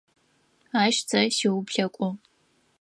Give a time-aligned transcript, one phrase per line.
[0.81, 2.09] Ащ сэ сиуплъэкӏугъ.